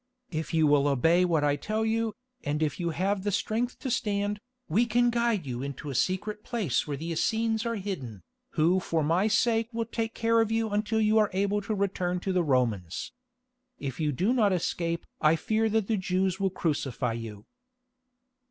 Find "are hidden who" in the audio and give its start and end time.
7.67-8.79